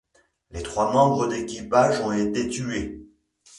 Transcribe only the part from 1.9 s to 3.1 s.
ont été tués.